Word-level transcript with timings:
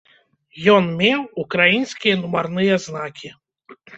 Ён 0.75 0.87
меў 1.01 1.19
украінскія 1.43 2.15
нумарныя 2.23 2.79
знакі. 2.89 3.29